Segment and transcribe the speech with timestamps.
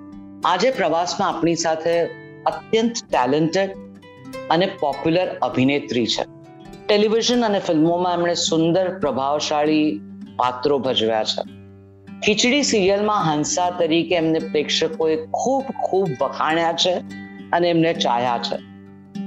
[0.45, 2.03] આજે પ્રવાસમાં આપણી સાથે
[2.43, 3.77] અત્યંત ટેલેન્ટેડ
[4.49, 6.25] અને પોપ્યુલર અભિનેત્રી છે.
[6.87, 10.01] ટેલિવિઝન અને ફિલ્મોમાં એમણે સુંદર, પ્રભાવશાળી
[10.37, 11.43] પાત્રો ભજવ્યા છે.
[12.25, 16.93] ખીચડી સિરિયલમાં હંસા તરીકે એમને પ્રેક્ષકોએ ખૂબ ખૂબ વખાણ્યા છે
[17.51, 18.57] અને એમને ચાહ્યા છે.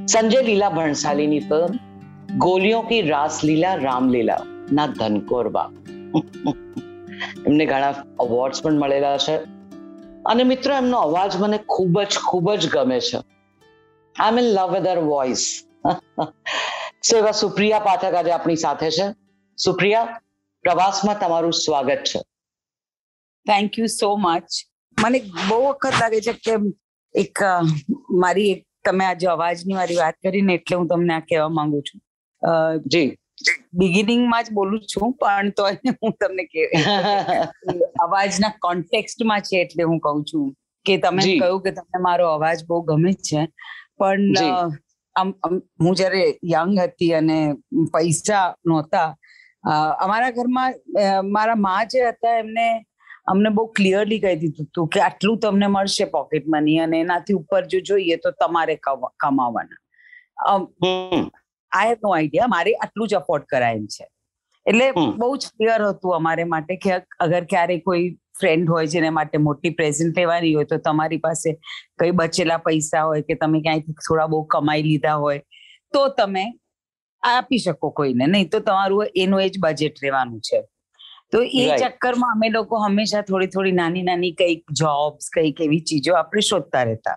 [0.07, 1.92] સંજય લીલા ભણસાલીની ફિલ્મ
[2.39, 5.69] ગોલિયો કી રાસલીલા રામલીલા ના ધનકોરબા
[7.47, 9.35] એમને ઘણા અવોર્ડ્સ પણ મળેલા છે
[10.27, 13.19] અને મિત્રો એમનો અવાજ મને ખૂબ જ ખૂબ જ ગમે છે
[14.17, 15.43] I am in love with voice
[17.03, 19.09] so Supriya Pathak આજે આપણી સાથે છે
[19.59, 20.15] સુપ્રિયા
[20.65, 22.23] પ્રવાસમાં તમારું સ્વાગત છે
[23.47, 24.63] થેન્ક યુ સો મચ
[24.99, 26.55] મને બહુ વખત લાગે છે કે
[27.15, 27.45] એક
[28.17, 32.01] મારી એક તમે આજે અવાજની મારી વાત કરીને એટલે હું તમને આ કહેવા માંગુ છું
[32.87, 33.09] જી.
[33.75, 35.69] બિગિનિંગમાં જ બોલું છું પણ તો
[36.01, 36.67] હું તમને કે
[38.07, 40.47] અવાજના કોન્ટેક્સ્ટમાં છે એટલે હું કહું છું
[40.87, 43.47] કે તમે કહ્યું કે તમને મારો અવાજ બહુ ગમે છે
[43.99, 44.23] પણ
[45.17, 45.33] આમ
[45.81, 47.39] હું જ્યારે યંગ હતી અને
[47.93, 49.09] પૈસા નહોતા
[50.01, 50.75] અમારા ઘરમાં
[51.31, 52.67] મારા મા જે હતા એમને
[53.27, 57.63] અમને બહુ ક્લિયરલી કહી દીધું હતું કે આટલું તમને મળશે પોકેટ મની અને એનાથી ઉપર
[57.67, 59.81] જો જોઈએ તો તમારે કમા- કમાવાના.
[61.73, 64.07] આઈ હેવ નો આઈડિયા મારે આટલું જ અફોર્ડ કરાય એમ છે.
[64.67, 64.89] એટલે
[65.21, 68.09] બહુ જ ક્લિયર હતું અમારે માટે કે અગર ક્યારે કોઈ
[68.41, 71.49] ફ્રેન્ડ હોય જેને માટે મોટી પ્રેઝન્ટ લેવાની હોય તો તમારી પાસે
[71.99, 75.41] કઈ બચેલા પૈસા હોય કે તમે ક્યાંયથી થોડા બહુ કમાઈ લીધા હોય
[75.93, 76.45] તો તમે
[77.23, 78.27] આપી શકો કોઈને.
[78.27, 80.63] નહીં તો તમારું એનું એ જ બજેટ રહેવાનું છે.
[81.33, 86.15] તો એ ચક્કરમાં અમે લોકો હંમેશા થોડી થોડી નાની નાની કંઈક જોબ્સ કંઈક એવી ચીજો
[86.15, 87.17] આપણે શોધતા રહેતા.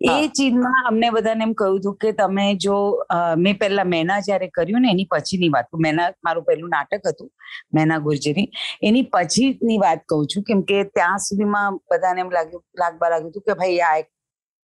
[0.00, 3.02] એ ચીનમાં ચીજમાં અમને બધાને એમ કહ્યું હતું કે તમે જો
[3.36, 7.30] મેં પહેલા મેના જ્યારે કર્યું ને એની પછીની વાત મેના મારું પહેલું નાટક હતું
[7.74, 8.48] મેના ગુર્જરી
[8.82, 13.42] એની પછીની વાત કહું છું કેમ કે ત્યાં સુધીમાં બધાને એમ લાગ્યું લાગવા લાગ્યું હતું
[13.42, 14.10] કે ભાઈ આ એક-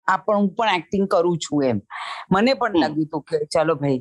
[0.07, 1.81] આ પણ હું પણ એક્ટિંગ કરું છું એમ.
[2.31, 3.99] મને પણ લાગ્યું હતું કે ચાલો ભાઈ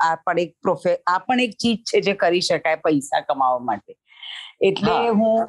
[0.00, 3.96] આ પણ એક પ્રોફે આ પણ એક ચીજ છે જે કરી શકાય પૈસા કમાવા માટે.
[4.60, 5.48] એટલે હું.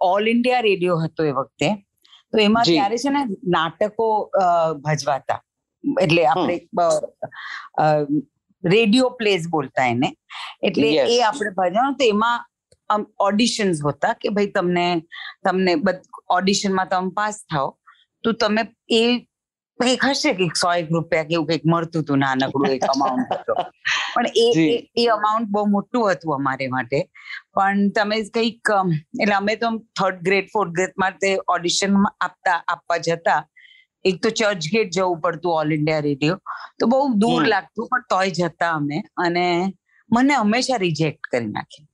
[0.00, 1.86] ઓલ ઇન્ડિયા રેડિયો હતો એ વખતે.
[2.32, 2.64] તો એમાં.
[2.68, 3.22] ત્યારે છે ને
[3.56, 4.06] નાટકો
[4.84, 5.40] ભજવાતા.
[6.04, 6.56] એટલે આપણે
[8.64, 10.08] રેડિયો પ્લેસ બોલતા એને.
[10.68, 12.38] એટલે એ આપણે ભજવાનું તો એમાં
[13.28, 14.86] ઓડિશન્સ હોતા કે ભાઈ તમને
[15.46, 15.72] તમને
[16.38, 17.68] ઓડિશનમાં તમે પાસ થાઓ.
[18.24, 18.62] તો તમે
[19.00, 19.02] એ
[19.80, 23.30] કંઈક હશે કે સો એક રૂપિયા કે એવું કંઈક મળતું હતું નાનકડું એક અમાઉન્ટ
[24.14, 27.10] પણ એ એ- અમાઉન્ટ બહુ મોટું હતું અમારે માટે.
[27.54, 28.68] પણ તમે કંઈક
[29.22, 33.48] એટલે અમે તો થર્ડ ગ્રેડ ફોર્થ ગ્રેડ માટે ઓડિશન આપતા આપવા જતા.
[34.04, 36.40] એક તો ચર્ચ ગેટ જવું પડતું ઓલ ઇન્ડિયા રેડિયો
[36.80, 39.02] તો બહુ દૂર લાગતું પણ તોય જતા અમે.
[39.16, 39.74] અને
[40.12, 41.84] મને હંમેશા રિજેક્ટ કરી નાખી.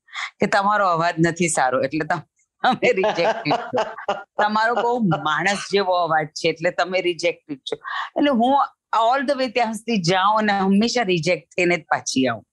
[0.40, 2.22] કે તમારો અવાજ નથી સારો એટલે તમે
[2.62, 4.14] તમે રિજેક્ટેડ છો.
[4.42, 7.76] તમારો બહુ માણસ જેવો અવાજ છે એટલે તમે રિજેક્ટેડ છો.
[8.16, 8.66] એટલે હું
[9.02, 12.44] ઓલ ધ વે ત્યાં સુધી જાઉં અને હંમેશા રિજેક્ટ થઈને જ પાછી આવું.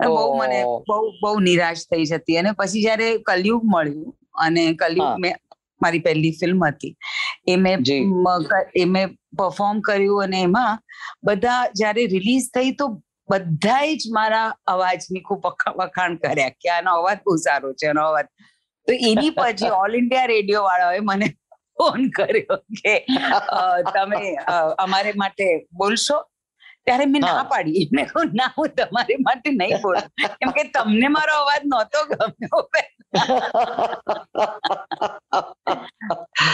[0.00, 0.58] બહુ મને
[0.88, 5.36] બહુ બહુ નિરાશ થઈ જતી અને પછી જયારે કલયુગ મળ્યું અને કલયુગ મેં
[5.80, 6.94] મારી પહેલી ફિલ્મ હતી
[7.46, 7.84] એ મેં
[8.74, 10.78] એ મેં પરફોર્મ કર્યું અને એમાં
[11.22, 12.88] બધા જયારે રિલીઝ થઈ તો
[13.28, 15.46] બધાએ જ મારા અવાજની ખૂબ
[15.78, 18.26] વખાણ કર્યા કે આનો અવાજ બહુ સારો છે આનો અવાજ.
[18.88, 21.28] તો એની પછી ઓલ ઇન્ડિયા રેડિયો વાળાએ મને
[21.78, 22.94] ફોન કર્યો કે
[23.94, 24.20] તમે
[24.84, 25.46] અમારે માટે
[25.80, 26.18] બોલશો?
[26.86, 27.42] ત્યારે મેં ના.
[27.50, 27.84] પાડી.
[27.92, 28.06] મેં
[28.40, 30.06] ના હું તમારી માટે નહીં બોલું.
[30.40, 32.62] કેમ કે તમને મારો અવાજ નહોતો ગમ્યો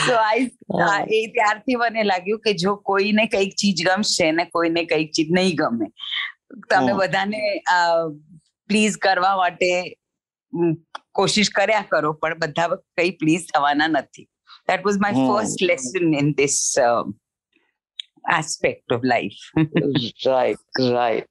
[0.07, 0.47] સો આઈ
[1.17, 5.55] એ ત્યારથી મને લાગ્યું કે જો કોઈને કંઈક ચીજ ગમશે ને કોઈને કંઈક ચીજ નહીં
[5.61, 5.87] ગમે
[6.71, 7.43] તમે બધાને
[8.71, 9.71] પ્લીઝ કરવા માટે
[11.13, 14.27] કોશિશ કર્યા કરો પણ બધા કઈ પ્લીઝ થવાના નથી.
[14.70, 15.28] That was my hmm.
[15.30, 16.58] First lesson in this
[18.32, 19.40] aspect of life
[20.26, 20.60] right,
[20.92, 21.26] right.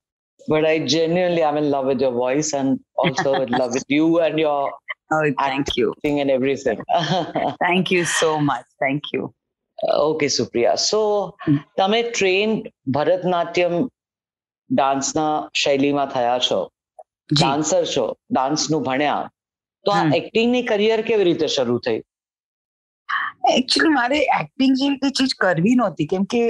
[0.48, 4.20] But I genuinely am in love with your voice and also in love with you
[4.20, 4.58] and your
[5.10, 6.78] oh thank you acting and everything.
[7.60, 9.22] thank you so much thank you
[10.02, 11.00] okay Supriya so
[11.44, 11.56] hmm.
[11.76, 12.50] તમે train
[12.92, 13.74] Bharatanatyam
[14.70, 16.58] ડાન્સના શૈલીમાં થયા છો
[17.30, 19.22] જી dancer છો ડાન્સનું ભણ્યા
[19.86, 20.12] તો આ હમ.
[20.14, 21.98] એક્ટિંગની career કેવી રીતે શરૂ થઈ
[23.49, 26.07] એકચ્યુઅલી મારે એક્ટિંગ જેવી કઈ ચીજ કરવી નહોતી.
[26.07, 26.41] કેમ કે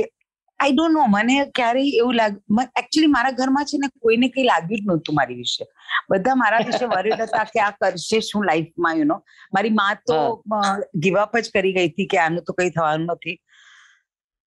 [0.59, 2.33] આઈ ડોન્ટ નો મને ક્યારેય એવું લાગ
[2.75, 5.65] એકચ્યુઅલી મારા ઘરમાં છે ને કોઈને કઈ લાગ્યું જ નહોતું મારી વિશે.
[6.09, 9.17] બધા મારા વિશે વરીડ હતા કે આ કરશે શું લાઈફમાં યુ નો
[9.53, 10.19] મારી માં તો
[10.99, 13.37] ગીવ અપ જ કરી ગઈ હતી કે આનું તો કઈ થવાનું નથી.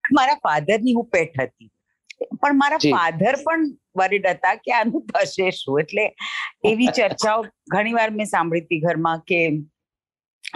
[0.05, 1.71] મારા ફાધરની હું પેટ હતી.
[2.35, 5.81] પણ મારા ફાધર પણ વરિડ હતા કે આનું થશે શું.
[5.83, 6.05] એટલે
[6.65, 9.41] એવી ચર્ચાઓ ઘણી વાર મેં સાંભળી હતી ઘરમાં કે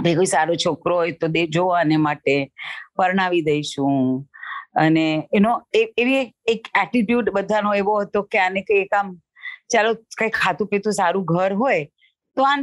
[0.02, 2.52] ભાઈ કોઈ સારો છોકરો હોય તો દે જો આને માટે,
[2.96, 4.26] પરણાવી દઈશું.
[4.76, 6.14] અને એનો એવી
[6.46, 9.20] એક- એટીટ્યુડ બધાનો એવો હતો કે આને કઈ કામ
[9.72, 11.84] ચાલો કઈ ખાતું પીતું સારું ઘર હોય,
[12.36, 12.56] તો આ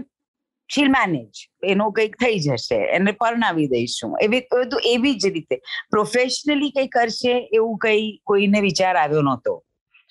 [0.74, 4.18] શીલ મેનેજ એનું કંઈક થઈ જશે, એને પરણાવી દઈશું.
[4.22, 5.56] એવી બધું એવી જ રીતે.
[5.90, 9.66] પ્રોફેશનલી કંઈ કરશે એવું કંઈ કોઈને વિચાર આવ્યો નહોતો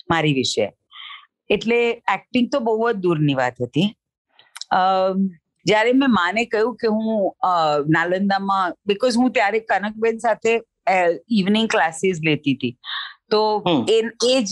[0.09, 0.73] મારી વિશે.
[1.49, 3.97] એટલે એક્ટિંગ તો બહુ જ દૂરની વાત હતી.
[5.65, 7.09] જ્યારે મેં માને કહ્યું કે હું
[7.95, 10.53] નાલંદામાં બીકોઝ હું ત્યારે કનકબેન સાથે
[11.39, 12.75] ઇવનિંગ ક્લાસીસ લેતી હતી.
[13.29, 13.41] તો.
[13.87, 13.97] એ
[14.27, 14.49] એ જ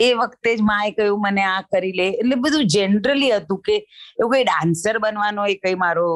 [0.00, 2.08] એ વખતે જ માએ કહ્યું મને આ કરી લે.
[2.12, 3.76] એટલે બધું જનરલી હતું કે
[4.18, 6.08] એવું કઈ ડાન્સર બનવાનો એ કઈ મારો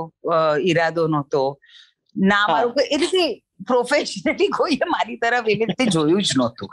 [0.64, 1.44] ઈરાદો નહોતો.
[2.16, 3.24] ના મારું એટલે
[3.66, 6.68] પ્રોફેશનલી કોઈએ મારી તરફ એવી રીતે જોયું જ નહોતું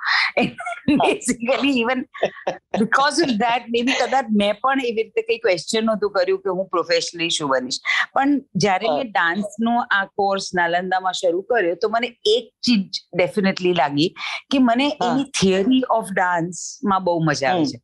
[0.97, 2.03] basically even
[2.79, 6.69] because of that maybe કદાચ મેં પણ એવી રીતે કઈ ક્વેશ્ચન નહોતું કર્યું કે હું
[6.69, 7.79] પ્રોફેશનલી શું બનીશ
[8.13, 8.87] પણ જ્યારે.
[8.89, 14.09] મેં ડાન્સનો આ કોર્સ નાલંદામાં શરૂ કર્યો તો મને એક ચીજ ડેફિનેટલી લાગી
[14.51, 17.81] કે મને એની થિયરી ઓફ ડાન્સમાં બહુ મજા આવે છે.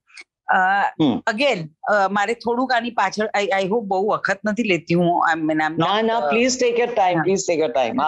[0.47, 1.69] અગેન
[2.11, 6.21] મારે થોડુંક આની પાછળ આઈ હોપ બહુ વખત નથી લેતી હું આઈ મીન ના ના
[6.29, 8.01] please take your time please take your time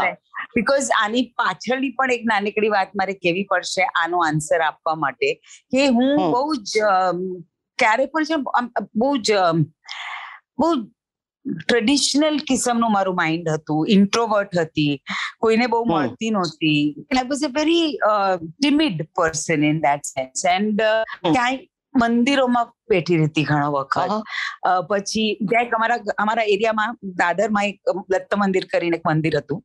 [0.56, 5.32] because આની પાછળની પણ એક નાનકડી વાત મારે કેવી પડશે આનો આન્સર આપવા માટે
[5.72, 6.92] કે હું બહુ જ
[7.80, 9.40] ક્યારે પણ છે બહુ જ
[10.58, 10.70] બહુ
[11.46, 15.02] ટ્રેડિશનલ કિસમનું મારું માઇન્ડ હતું ઇન્ટ્રોવર્ટ હતી
[15.40, 17.06] કોઈને બહુ મળતી નહોતી.
[17.12, 17.86] I was a very
[18.60, 20.82] timid person in that sense and
[21.24, 21.60] ક્યાંય
[21.95, 24.12] મંદિરોમાં બેઠી રહેતી ઘણો વખત.
[24.89, 29.63] પછી ક્યાંક અમારા અમારા એરિયામાં દાદરમાં એક દત્ત મંદિર કરીને એક મંદિર હતું.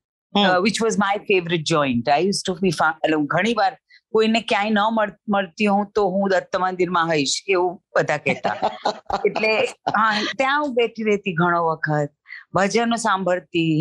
[0.64, 3.72] Which was my favourite joint I use to be એટલે હું ઘણી વાર
[4.12, 8.56] કોઈને ક્યાંય ન મળતી હોઉં તો હું દત્ત મંદિરમાં હઈશ એવું બધા કહેતા.
[9.26, 9.52] એટલે
[9.96, 12.10] હા ત્યાં હું બેઠી રહેતી ઘણો વખત.
[12.54, 13.76] ભજનો સાંભળતી.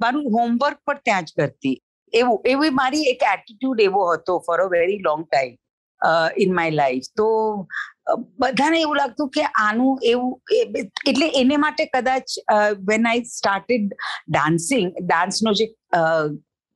[0.00, 1.76] મારું હોમવર્ક પણ ત્યાં જ કરતી.
[2.12, 5.56] એવું એવી મારી એક એટીટ્યુડ એવો હતો for a very long time
[6.44, 7.30] in my life તો
[8.42, 10.30] બધાને એવું લાગતું કે આનું એવું
[11.06, 12.38] એટલે એને માટે કદાચ
[12.92, 13.98] વેન આઈ સ્ટાર્ટેડ
[14.28, 15.68] ડાન્સિંગ ડાન્સનો જે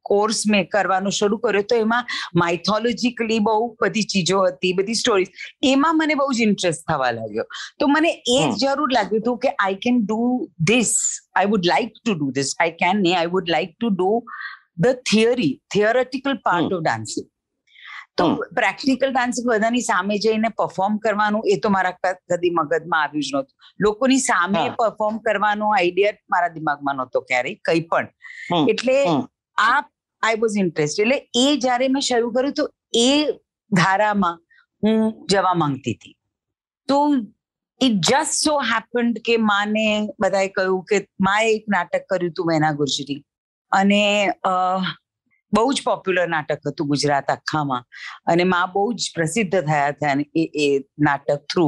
[0.05, 6.01] કોર્સ મેં કરવાનો શરૂ કર્યો તો એમાં માઇથોલોજીકલી બહુ બધી ચીજો હતી બધી સ્ટોરીઝ એમાં
[6.01, 7.47] મને બહુ જ ઇન્ટરેસ્ટ થવા લાગ્યો.
[7.81, 10.21] તો મને એ જરૂર લાગ્યું હતું કે I can do
[10.73, 10.95] this
[11.35, 14.11] I would like to do this I can ને I would like to do
[14.79, 16.73] the theory theoretical part.
[16.73, 17.29] Of dancing
[18.19, 18.27] તો
[18.59, 23.55] પ્રેક્ટિકલ ડાન્સિંગ બધાની સામે જઈને પરફોર્મ કરવાનું એ તો મારા કદી મગજમાં આવ્યું જ નહોતું.
[23.81, 28.07] લોકોની સામે પરફોર્મ કરવાનો આઈડિયા મારા દિમાગમાં નહોતો ક્યારેય કંઈ પણ.
[28.73, 28.97] એટલે
[29.59, 29.81] આ
[30.23, 32.69] આઈ વોઝ ઇન્ટરેસ્ટ એટલે એ જ્યારે મેં શરૂ કર્યું તો
[33.05, 33.11] એ
[33.71, 34.43] ધારામાં
[34.83, 35.01] હું
[35.33, 36.17] જવા માંગતી હતી.
[36.89, 36.99] તો
[37.81, 39.87] ઇટ જસ્ટ સો હેપન્ડ કે માને
[40.23, 43.23] બધાએ કહ્યું કે માએ એક નાટક કર્યું હતું મેના ગુજરી
[43.73, 44.03] અને
[45.55, 47.85] બહુ જ પોપ્યુલર નાટક હતું ગુજરાત આખામાં.
[48.27, 50.69] અને માં બહુ જ પ્રસિદ્ધ થયા હતા એ એ
[51.01, 51.67] નાટક થ્રુ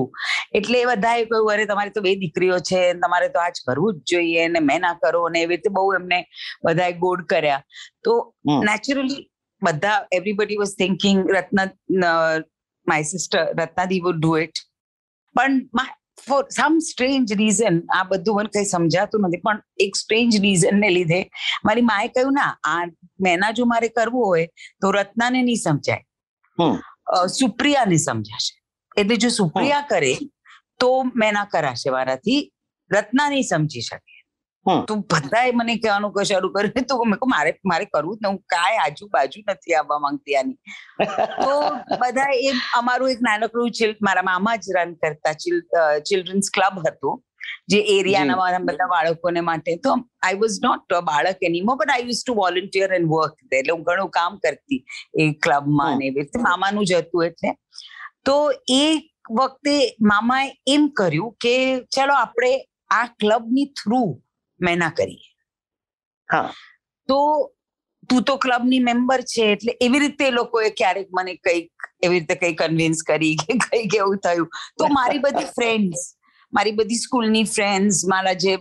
[0.52, 4.12] એટલે એ બધાએ કહ્યું અરે તમારી તો બે દીકરીઓ છે તમારે તો આજ કરવું જ
[4.12, 6.20] જોઈએ ને મેં ના કરો ને એવી રીતે બહુ એમને
[6.64, 7.62] બધાએ ગોડ કર્યા.
[8.04, 8.12] તો
[8.62, 9.22] નેચરલી
[9.62, 11.60] બધા everybody was thinking Ratna
[12.86, 14.64] my sister રત્નાદી would do it
[15.36, 15.62] પણ
[16.28, 20.90] ફોર સમ સ્ટ્રેન્જ રીઝન આ બધું મને કઈ સમજાતું નથી પણ એક સ્ટ્રેન્જ રીઝન ને
[20.96, 21.20] લીધે
[21.68, 22.82] મારી માએ કહ્યું ના આ
[23.26, 24.46] મેના જો મારે કરવું હોય
[24.80, 26.02] તો રત્નાને નહીં સમજાય.
[27.38, 28.52] સુપ્રિયાને સમજાશે.
[28.96, 30.12] એટલે જો સુપ્રિયા કરે
[30.80, 30.90] તો
[31.22, 32.40] મેના કરાશે મારાથી
[32.90, 34.15] રત્ના નહીં સમજી શકે.
[34.88, 38.40] તો બધાએ મને કહેવાનું કે શરૂ કર્યું તો મેં કહું મારે મારે કરવું ને હું
[38.54, 40.58] કાંઈ આજુબાજુ નથી આવવા માંગતી આની.
[41.44, 41.52] તો
[42.02, 45.34] બધા એ અમારું એક નાનકડું ચિલ મારા મામા જ રન કરતા
[46.08, 47.22] ચિલ્ડ્રન્સ ક્લબ હતું
[47.72, 49.72] જે એરિયાના મારા બધા બાળકોને માટે.
[49.84, 49.92] તો
[50.22, 54.10] આઈ વોઝ નોટ બાળક એનીમો but I use to volunteer and work એટલે હું ઘણું
[54.10, 54.80] કામ કરતી
[55.20, 55.98] એ ક્લબમાં.
[55.98, 56.38] ને એવી રીતે.
[56.48, 57.54] મામાનું જ હતું એટલે.
[58.24, 58.36] તો
[58.76, 58.84] એ
[59.38, 59.76] વખતે
[60.12, 61.56] મામાએ એમ કર્યું કે
[61.94, 62.52] ચલો આપણે
[62.90, 64.04] આ ક્લબની થ્રુ
[64.60, 65.30] મેના કરીએ
[66.28, 66.52] હા.
[67.08, 67.18] તો
[68.08, 71.70] તું તો ક્લબની મેમ્બર છે એટલે એવી રીતે એ લોકોએ ક્યારેક મને કંઈક
[72.02, 74.48] એવી રીતે કંઈ કન્વિન્સ કરી કે કંઈક એવું થયું.
[74.78, 76.04] તો મારી બધી ફ્રેન્ડ્સ
[76.52, 78.54] મારી બધી સ્કૂલની ફ્રેન્ડ્સ મારા જે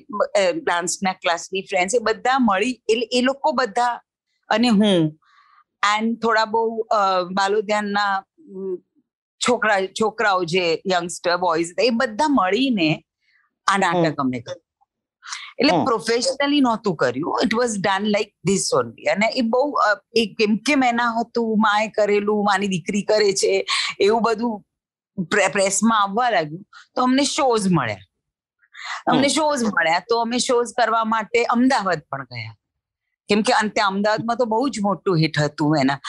[0.61, 3.93] ડાન્સના ક્લાસની ફ્રેન્ડ્સ એ બધા મળી એટલે એ લોકો બધા
[4.49, 5.05] અને હું
[5.83, 6.63] એન્ડ થોડા બહુ
[7.33, 8.13] બાલોદ્યાનના
[9.41, 12.89] છોકરા છોકરાઓ જે યંગસ્ટર બોયઝ એ બધા મળીને
[13.67, 14.64] આ નાટક અમને કર્યું.
[15.59, 17.35] એટલે પ્રોફેશનલી નહોતું કર્યું.
[17.45, 19.61] It was done like this only અને એ બહુ
[20.15, 21.51] કેમ કેમ કે મેના હતું?
[21.65, 23.53] માએ કરેલું માની દીકરી કરે છે
[23.99, 24.55] એવું બધું
[25.55, 26.65] પ્રેસમાં આવવા લાગ્યું.
[26.95, 28.05] તો અમને શોઝ મળ્યા.
[29.11, 30.05] અમને શોઝ મળ્યા.
[30.09, 32.55] તો અમે શોઝ કરવા માટે અમદાવાદ પણ ગયા.
[33.29, 35.99] કેમ કે અંતે અમદાવાદમાં તો બહુ જ મોટું હિટ હતું એના.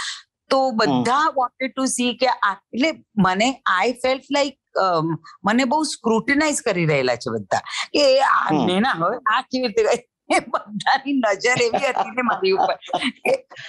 [0.50, 2.90] તો બધા વોન્ટેડ ટુ સી કે એટલે
[3.24, 4.56] મને આઈ ફેલ્ટ લાઈક
[5.44, 7.62] મને બહુ સ્ક્રુટિનાઇઝ કરી રહેલા છે બધા.
[7.92, 12.76] કે આ ના હવે આ કેવી રીતે બધાની નજર એવી હતી ને મારી ઉપર.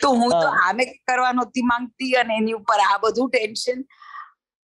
[0.01, 3.83] તો હું તો આને કરવા નહોતી માંગતી અને એની ઉપર આ બધું ટેન્શન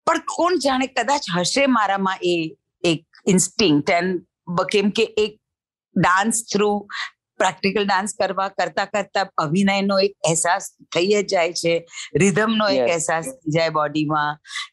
[0.07, 2.35] પણ કોણ જાણે કદાચ હશે મારામાં એ
[2.83, 5.39] એક ઇન્સ્ટિંક્ટ એન્ડ કેમ કે એક
[5.95, 6.71] ડાન્સ થ્રુ
[7.41, 11.73] પ્રેક્ટિકલ ડાન્સ કરવા કરતા કરતા અભિનયનો એક અહેસાસ થઈ જ જાય છે
[12.21, 14.31] રિધમનો એક અહેસાસ થઈ જાય બોડીમાં.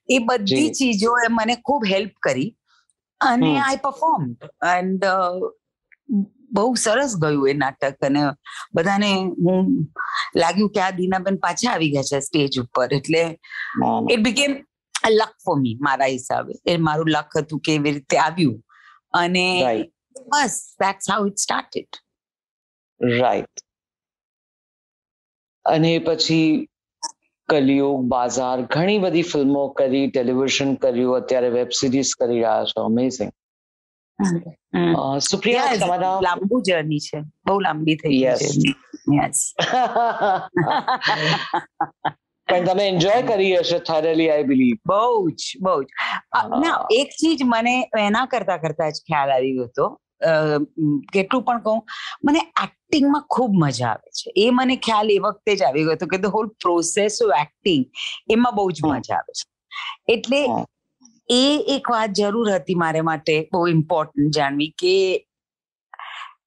[0.09, 2.51] એ બધી ચીજોએ મને ખૂબ હેલ્પ કરી
[3.21, 4.27] અને આઈ પરફોર્મ
[4.73, 5.05] એન્ડ
[6.51, 8.23] બહુ સરસ ગયું એ નાટક અને
[8.75, 9.11] બધાને
[9.43, 9.67] હું
[10.37, 13.23] લાગ્યું કે આ દીનાબેન પાછા આવી ગયા છે સ્ટેજ ઉપર એટલે
[14.15, 14.57] it became
[15.11, 16.53] luck for me મારા હિસાબે.
[16.67, 18.59] એ મારું લક હતું કે એવી રીતે આવ્યું
[19.15, 19.45] અને
[20.31, 22.01] બસ that's how it started
[23.01, 23.57] right
[25.65, 26.69] અને પછી
[27.49, 32.79] કલિયુગ બાજાર ઘણી બધી ફિલ્મો કરી ટેલિવિઝન કર્યું અત્યારે વેબ સિરીઝ કરી રહ્યા છો.
[32.85, 33.33] અમેઝિંગ
[35.23, 37.19] સુપ્રિયા તમારા લાંબુ જર્ની છે.
[37.47, 38.33] બહુ લાંબી થઈ છે
[39.17, 39.39] યસ
[42.49, 45.89] પણ તમે એન્જોય કરી હશે થરેલી આઈ બિલીવ બહુ જ બહુ જ.
[46.63, 49.87] ના એક ચીજ મને એના કરતા કરતા જ ખ્યાલ આવી ગયો હતો.
[51.13, 51.81] કેટલું પણ કહું
[52.25, 52.41] મને
[52.91, 54.33] એક્ટિંગમાં ખૂબ મજા આવે છે.
[54.37, 57.85] એ મને ખ્યાલ એ વખતે જ આવી ગયો હતો કે the whole process of acting
[58.31, 59.47] એમાં બહુ જ મજા આવે છે.
[60.09, 60.41] એટલે
[61.29, 61.43] એ
[61.77, 64.95] એક વાત જરૂર હતી મારે માટે બહુ ઇમ્પોર્ટન્ટ જાણવી કે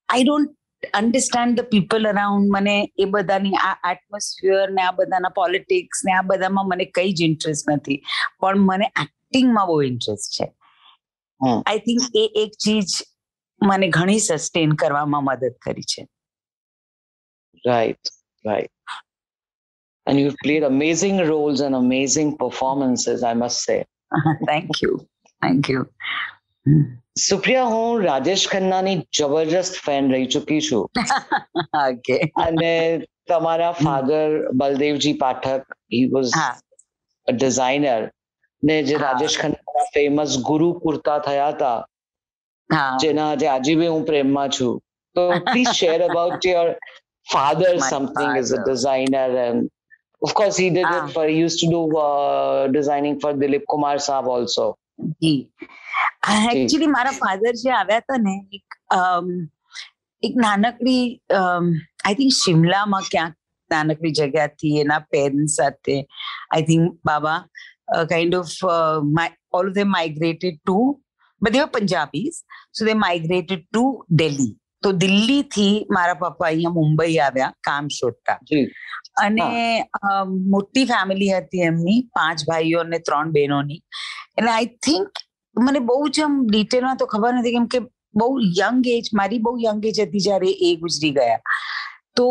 [0.09, 0.57] I don't
[0.93, 6.21] understand the people around મને એ બધાની આ એટમોસ્ફિયર ને આ બધાના પોલિટિક્સ ને આ
[6.21, 7.99] બધામાં મને કઈ જ ઇન્ટરેસ્ટ નથી.
[8.39, 10.47] પણ મને એક્ટિંગમાં બહુ ઇન્ટરેસ્ટ છે.
[11.41, 12.89] આઈ થિંક એ એક ચીજ
[13.61, 16.07] મને ઘણી સસ્ટેન કરવામાં મદદ કરી છે.
[17.65, 18.13] Right
[18.45, 18.71] right
[20.07, 23.79] and you've played amazing roles and amazing performances i must say.
[24.45, 24.95] Thank you
[25.41, 25.83] thank you
[27.19, 30.83] Supriya હું રાજેશ ખન્નાની જબરજસ્ત ફેન રહી ચૂકી છું
[31.81, 32.73] ઓકે અને
[33.27, 36.35] તમારા father Baldevji Pathak he was
[37.27, 38.09] designer
[38.63, 41.77] ને જે રાજેશ ખન્ના ફેમસ ગુરુ કુર્તા થયા હતા
[42.99, 44.79] જેના આજે આજે બી હું પ્રેમમાં છું
[45.15, 46.67] તો please share about your
[47.27, 49.69] father something is a designer and
[50.21, 51.07] Of course, he did ah.
[51.07, 54.65] it for, he used to do uh, designing for Dilip Kumar Saab also.
[55.21, 55.37] જી
[56.29, 58.75] એકચ્યુઅલી મારા ફાધર જે આવ્યા હતા ને એક
[60.23, 61.03] એક નાનકડી
[61.37, 63.35] આઈ થિંક શિમલામાં ક્યાંક
[63.71, 67.39] નાનકડી જગ્યાથી એના પેરેન્ટ્સ સાથે I think Baba
[68.11, 69.25] kind of all
[69.61, 70.77] of they migrated to
[71.41, 72.39] but they Punjabis
[72.79, 73.85] so they migrated to
[74.21, 78.37] Delhi તો દિલ્હીથી મારા પપ્પા અહીંયા મુંબઈ આવ્યા કામ શોધતા.
[79.23, 79.47] અને
[80.53, 83.81] મોટી ફેમિલી હતી એમની પાંચ ભાઈઓ અને ત્રણ બહેનોની.
[84.37, 85.23] એટલે આઈ થિંક
[85.55, 87.79] મને બહુ જ આમ ડિટેલમાં તો ખબર નથી કેમ કે
[88.21, 88.29] બહુ
[88.61, 91.39] યંગ એજ મારી બહુ યંગ એજ હતી જ્યારે એ ગુજરી ગયા.
[92.17, 92.27] તો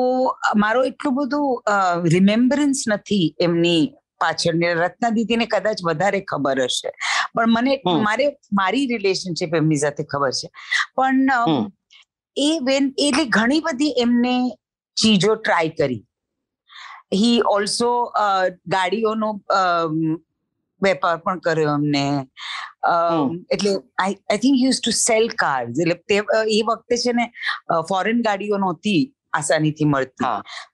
[0.64, 3.82] મારો એટલું બધું રિમેમ્બરન્સ નથી એમની
[4.22, 4.72] પાછળની.
[4.84, 6.90] રત્ના દીદીને કદાચ વધારે ખબર હશે.
[7.34, 7.72] પણ મને
[8.06, 8.26] મારે
[8.60, 10.48] મારી રિલેશનશિપ એમની સાથે ખબર છે.
[10.96, 11.70] પણ
[12.36, 14.34] એ વેન એટલે ઘણી બધી એમને
[14.96, 16.02] ચીજો ટ્રાય કરી.
[17.20, 17.90] હી ઓલ્સો
[18.74, 19.30] ગાડીઓનો
[20.82, 22.04] વેપાર પણ કર્યો એમને.
[23.54, 26.20] એટલે I I think use to sell cars એટલે તે
[26.58, 27.26] એ વખતે છે ને
[27.90, 29.02] ફોરેન ગાડીઓ નહોતી.
[29.32, 30.32] આસાનીથી મળતી.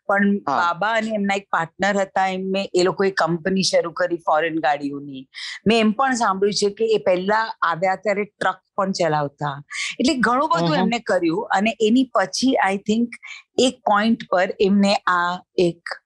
[0.08, 5.24] પણ બાબા અને એમના એક પાર્ટનર હતા એમને એ લોકોએ કંપની શરૂ કરી ફોરેન ગાડીઓની.
[5.66, 9.54] મેં એમ પણ સાંભળ્યું છે કે એ પહેલા આવ્યા ત્યારે ટ્રક પણ ચલાવતા.
[10.00, 13.20] એટલે ઘણું બધું એમને કર્યું અને એની પછી આઈ થિંક
[13.68, 15.30] એક પોઈન્ટ પર એમને આ
[15.68, 15.96] એક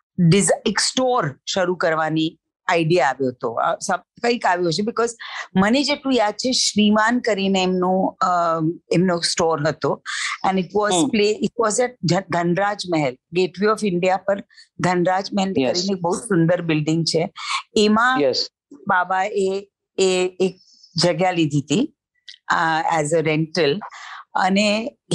[0.70, 2.30] એક સ્ટોર શરૂ કરવાની
[2.70, 3.50] આઈડિયા આવ્યો હતો.
[4.22, 5.14] કંઈક આવ્યો છે બીકોઝ
[5.62, 7.92] મને જેટલું યાદ છે શ્રીમાન કરીને એમનો
[8.96, 9.92] એમનો સ્ટોર હતો.
[10.48, 11.96] And it was play it was at
[12.36, 13.14] Dhanraj Mahal.
[13.38, 14.38] Gateway of India પર
[14.86, 17.22] ધનરાજ મહેલ કરીને બહુ સુંદર બિલ્ડિંગ છે.
[17.86, 18.16] એમાં
[18.88, 19.48] બાબા એ
[19.98, 20.10] એ
[20.46, 20.54] એક
[20.96, 21.84] જગ્યા લીધી હતી
[22.98, 23.72] એઝ અ રેન્ટલ
[24.44, 24.68] અને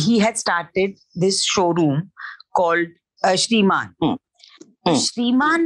[0.03, 1.97] he had started this showroom
[2.59, 2.91] called
[3.43, 3.88] Shriman.
[5.03, 5.63] Shriman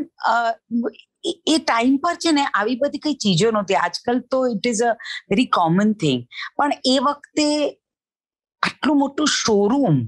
[1.23, 3.75] A time પર છે ને આવી બધી કઈ ચીજો નહોતી.
[3.75, 4.91] આજકાલ તો it is a
[5.31, 6.23] very common thing
[6.55, 7.69] પણ એ વખતે
[8.63, 10.07] આટલું મોટું શોરૂમ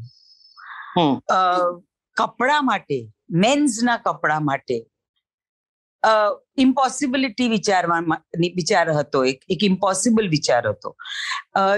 [2.17, 4.87] કપડા માટે મેન્સના કપડા માટે
[6.57, 7.99] ઇમ્પોસિબિલિટી વિચારવા
[8.55, 10.95] વિચાર હતો એક એક ઇમ્પોસિબલ વિચાર હતો.
[11.53, 11.77] અ,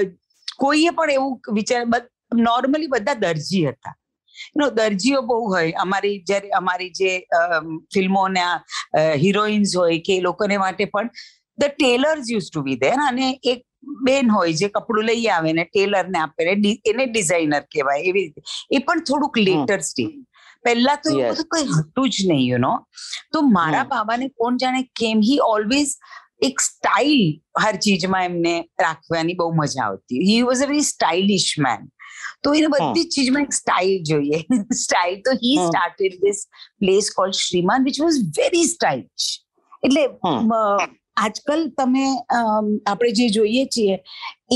[0.57, 1.85] કોઈએ પણ એવું વિચાર
[2.35, 3.95] નોર્મલી બધા દરજી હતા.
[4.55, 5.75] નો દરજીઓ બહુ હોય.
[5.85, 7.11] અમારી જ્યારે અમારી જે
[7.93, 8.53] ફિલ્મો ફિલ્મોના
[9.23, 11.09] હિરોઈન્સ હોય કે એ લોકોને માટે પણ
[11.57, 13.63] the tailors use to be there અને એક
[14.07, 18.25] બેન હોય જે કપડું લઈ આવે ને ટેલર ને આપે ને એને ડિઝાઇનર કહેવાય એવી
[18.27, 18.41] રીતે.
[18.71, 20.11] એ પણ થોડુંક લેટર સ્ટેજ
[20.65, 22.73] પહેલા તો એવું બધું કઈ હતું જ નહીં યુ નો
[23.33, 23.85] તો મારા.
[23.95, 25.95] બાબાને કોણ જાણે કેમ હી ઓલવેઝ
[26.47, 27.19] એક સ્ટાઇલ
[27.63, 30.21] હર ચીજમાં એમને રાખવાની બહુ મજા આવતી.
[30.29, 31.89] He was a very stylish man
[32.43, 34.39] તો એને બધી જ ચીજમાં એક સ્ટાઇલ જોઈએ.
[34.81, 35.55] સ્ટાઇલ તો he.
[35.67, 36.41] Started this
[36.79, 39.29] place call Shriman which was very stylish
[39.83, 40.03] એટલે
[41.17, 42.03] આજકાલ તમે
[42.87, 43.95] આપણે જે જોઈએ છીએ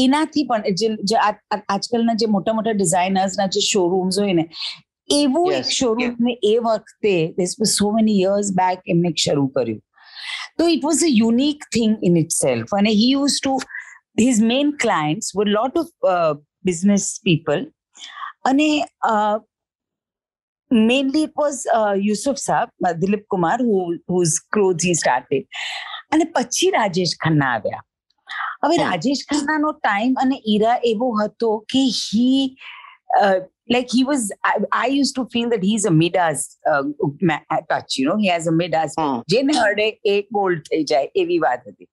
[0.04, 0.76] એનાથી પણ
[1.12, 4.46] જે આજકાલના જે મોટા મોટા ડિઝાઇનર્સના જે શોરૂમ્સ હોય ને
[5.16, 7.16] એવું એક શોરૂમ એ વખતે
[7.74, 9.82] સો મેની યર્સ બેક એમને શરૂ કર્યું.
[10.58, 13.60] તો it was a unique thing in itself અને he use to
[14.20, 16.34] his main clients were lot of uh,
[16.70, 17.62] business people
[18.46, 18.70] અને
[19.12, 19.36] uh,
[20.72, 25.44] mainly it was uh, Yusuf Saab, uh, Dilip Kumar, who, whose clothes he started.
[26.14, 27.80] અને પછી રાજેશ ખન્ના આવ્યા
[28.64, 28.84] હવે Hmm.
[28.84, 32.30] Rajesh ખન્નાનો time અને era એવો હતો કે હી
[33.70, 36.84] I, I used to feel that he's a midas uh,
[37.22, 39.18] ma- touch you know he has a midas હમ.
[39.34, 41.88] જેને હરડે એ ગોલ્ડ થઈ જાય એવી વાત હતી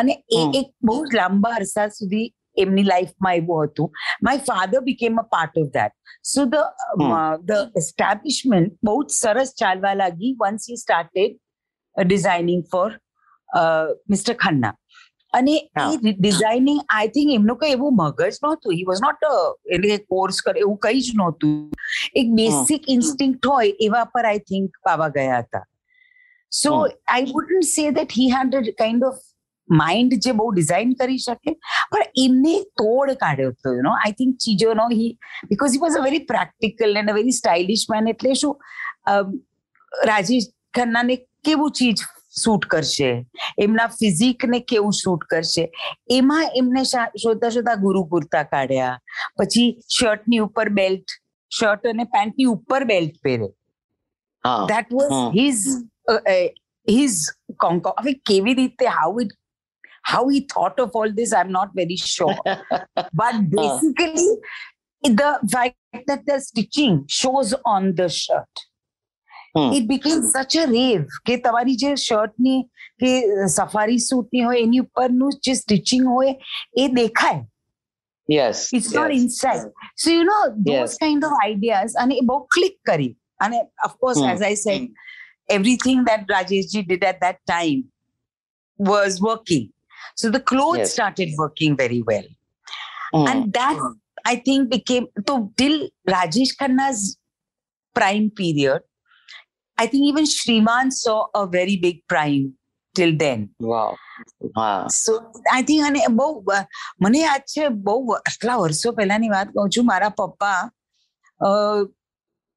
[0.00, 0.42] અને એ.
[0.60, 2.24] એક બહુ લાંબા અરસા સુધી
[2.56, 3.88] એમની લાઈફમાં એવું હતું.
[4.22, 5.94] My father became a part of that
[6.32, 6.66] so the
[7.48, 11.40] the establishment બહુ જ સરસ ચાલવા લાગી once he started
[11.96, 12.88] designing for
[14.12, 14.74] mister Khanna
[15.32, 15.56] અને.
[15.82, 18.76] એ ડિઝાઇનિંગ આઈ થિંક એમનું કઈ એવું મગજ નહોતું.
[18.76, 19.26] હી વોઝ નોટ
[19.74, 21.58] એટલે કોર્સ કરે એવું કઈ જ નહોતું.
[22.20, 25.64] એક બેસિક ઇન્સ્ટિંક્ટ હોય એવા પર આઈ થિંક પાવા ગયા હતા.
[26.52, 29.22] So I wouldn't say that he had kind of
[29.70, 31.52] mind જે બહુ ડિઝાઇન કરી શકે
[31.92, 36.02] પણ એમને તોડ કાઢ્યો હતો you know I think ચીજોનો he because he was a
[36.02, 38.60] very practical and a very stylish man એટલે શું
[40.06, 41.96] રાજેશ ખન્નાને કેવું ચીજ
[42.30, 43.26] સૂટ કરશે?
[43.58, 45.70] એમના ફિઝિકને કેવું સૂટ કરશે?
[46.10, 49.00] એમાં એમને શોધતા શોધતા ગુરુ કુર્તા કાઢ્યા.
[49.38, 51.04] પછી શર્ટની ઉપર બેલ્ટ
[51.50, 53.48] શર્ટ અને પેન્ટની ઉપર બેલ્ટ પહેરે.
[54.44, 55.66] That was his
[56.88, 57.18] his
[57.64, 59.28] conco- હવે કેવી રીતે how it
[60.03, 62.37] how he thought of all this i'm not very sure
[63.13, 64.27] but basically
[65.21, 65.75] the fact
[66.07, 68.65] that the stitching shows on the shirt
[69.57, 69.69] Hmm.
[69.75, 72.55] it became such a rave કે તમારી જે શર્ટની
[73.01, 73.11] કે
[73.53, 76.33] safari સૂટની હોય એની ઉપરનું જે સ્ટિચિંગ હોય
[76.83, 77.39] એ દેખાય
[78.35, 79.63] yes it's not inside
[80.03, 80.97] so you know those Yes.
[81.05, 83.09] kind of ideas and it both click kari
[83.45, 83.53] and
[83.87, 84.29] of course Hmm.
[84.33, 84.83] as i said
[85.57, 87.21] everything that rajesh ji did at
[90.11, 90.93] that time was working so the clothes Yes.
[90.93, 92.27] started working very well
[93.13, 93.27] hmm.
[93.27, 93.77] and that
[94.25, 97.17] i think became so till rajesh khanna's
[97.95, 98.81] prime period
[99.77, 102.53] i think even shriman saw a very big prime
[102.93, 103.93] till then વાવ
[104.55, 105.13] હા સો
[105.53, 106.65] I think અને બહુ અ,
[107.01, 110.61] મને યાદ છે બહુ આટલા વર્ષો પહેલાની વાત કહું છું મારા પપ્પા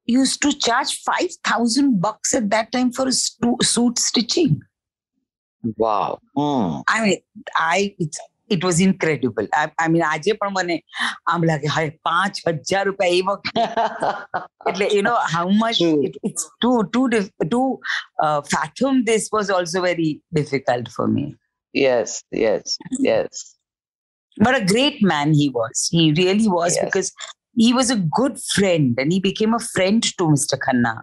[0.07, 3.07] use to charge five thousand bucks at that time for
[3.65, 4.55] suit stitching
[5.85, 7.21] Wow hmm I mean
[7.65, 7.87] I
[8.55, 10.77] it was incredible I mean આજે પણ મને
[11.33, 13.61] આમ લાગે હાય પાંચ હજાર રૂપિયા એ વખતે
[14.71, 16.11] એટલે you know how much True.
[16.29, 17.61] It's too too to
[18.53, 21.29] fathom this was also very difficult for me
[21.75, 22.77] yes yes
[23.09, 23.47] yes
[24.37, 25.79] but a great man he was.
[25.93, 26.83] He really was Yes.
[26.85, 27.09] because
[27.61, 30.57] he was a good friend and he became a friend to Mr.
[30.65, 30.93] Khanna.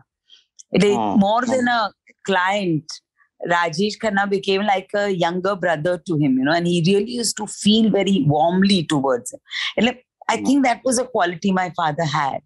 [0.78, 1.18] It is Hmm.
[1.24, 1.82] more than a
[2.28, 2.96] client.
[3.42, 7.36] Rajesh Khanna became like a younger brother to him, you know, and he really used
[7.36, 9.40] to feel very warmly towards him.
[9.76, 10.46] And like, I Hmm.
[10.46, 12.42] think that was a quality my father had.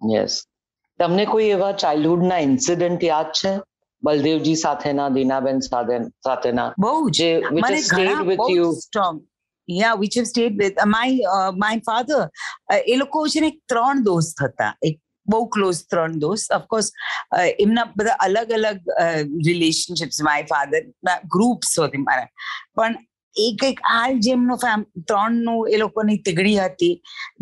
[0.00, 0.38] Yes
[1.00, 3.52] તમને કોઈ એવા ચાઇલ્ડહુડના incident યાદ છે
[4.02, 8.48] બલદેવજી સાથેના દીનાબેન સાથે સાથેના બહુ જ જે which મને has stayed ઘણા with બહુ
[8.56, 9.20] you strong
[9.68, 12.20] yeah which have stayed with my my father
[12.94, 14.98] એ લોકો છે ને એક ત્રણ દોસ્ત હતા એક
[15.33, 16.93] બહુ ક્લોઝ ત્રણ દોસ્ત ઓફકોર્સ
[17.65, 18.89] એમના બધા અલગ અલગ
[19.49, 20.81] રિલેશનશિપ્સ માય ફાધર
[21.35, 22.29] ગ્રુપ્સ હતી મારા
[22.79, 22.97] પણ
[23.35, 26.93] એક એક આ જેમનો ત્રણનું એ લોકોની તીગડી હતી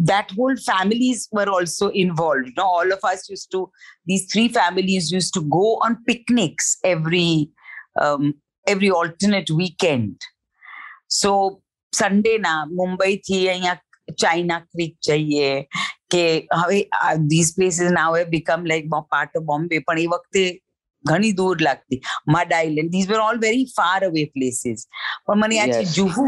[0.10, 2.48] that whole families were also involved.
[2.48, 3.62] You know, all of us used to,
[4.06, 7.50] these three families used to go on picnics every
[8.04, 8.34] um,
[8.68, 10.16] every alternate weekend.
[11.20, 11.32] So
[11.94, 13.76] Sunday ના મુંબઈથી અહીંયા
[14.22, 15.50] ચાઇના ક્રીક જઈએ
[16.12, 16.24] કે
[16.62, 16.80] હવે
[17.34, 20.44] this places now have become like part of Bombay પણ એ વખતે
[21.06, 22.02] ઘણી દૂર લાગતી.
[22.34, 24.88] Mud Island these were all very far away places
[25.28, 26.28] પણ મને યાદ છે Juhu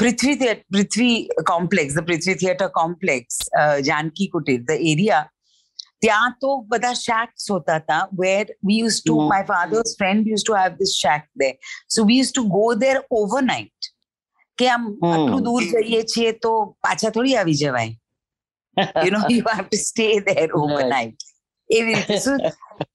[0.00, 3.38] Prithvi theatre Prithvi complex the Prithvi theatre complex
[3.88, 5.24] Janki Kutir the area
[6.04, 9.16] ત્યાં તો બધા શેક્સ હોતા હતા where we use to.
[9.32, 11.50] My father's friend use to have this shack they
[11.96, 13.90] so we use to go there overnight
[14.58, 14.88] કે આમ.
[15.10, 16.52] આટલું દૂર જઈએ છીએ તો
[16.86, 17.92] પાછા થોડી આવી જવાય.
[19.04, 21.18] You know you have to stay there overnight.
[21.70, 22.32] એવી રીતે so